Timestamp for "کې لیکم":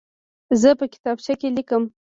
1.39-1.83